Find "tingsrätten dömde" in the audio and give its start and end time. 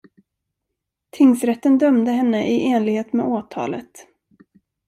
1.09-2.11